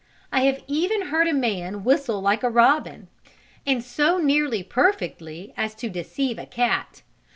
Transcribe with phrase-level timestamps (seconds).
[0.33, 3.07] I have even heard a man whistle like a robin,
[3.67, 7.03] and so nearly perfectly as to deceive a cat.